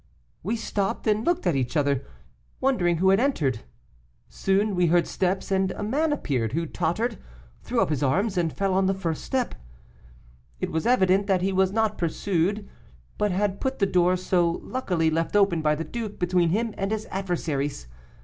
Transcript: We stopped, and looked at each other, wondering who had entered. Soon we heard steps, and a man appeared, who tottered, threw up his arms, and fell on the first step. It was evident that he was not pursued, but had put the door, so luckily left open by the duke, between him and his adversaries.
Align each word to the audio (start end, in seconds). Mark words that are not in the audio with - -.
We 0.41 0.55
stopped, 0.55 1.05
and 1.05 1.23
looked 1.23 1.45
at 1.45 1.55
each 1.55 1.77
other, 1.77 2.03
wondering 2.59 2.97
who 2.97 3.09
had 3.11 3.19
entered. 3.19 3.59
Soon 4.29 4.73
we 4.73 4.87
heard 4.87 5.05
steps, 5.05 5.51
and 5.51 5.69
a 5.73 5.83
man 5.83 6.11
appeared, 6.11 6.53
who 6.53 6.65
tottered, 6.65 7.19
threw 7.61 7.81
up 7.81 7.91
his 7.91 8.01
arms, 8.01 8.35
and 8.35 8.51
fell 8.51 8.73
on 8.73 8.87
the 8.87 8.95
first 8.95 9.23
step. 9.23 9.53
It 10.59 10.71
was 10.71 10.87
evident 10.87 11.27
that 11.27 11.43
he 11.43 11.53
was 11.53 11.71
not 11.71 11.99
pursued, 11.99 12.67
but 13.19 13.29
had 13.29 13.61
put 13.61 13.77
the 13.77 13.85
door, 13.85 14.15
so 14.17 14.59
luckily 14.63 15.11
left 15.11 15.35
open 15.35 15.61
by 15.61 15.75
the 15.75 15.83
duke, 15.83 16.17
between 16.17 16.49
him 16.49 16.73
and 16.79 16.91
his 16.91 17.05
adversaries. 17.11 17.85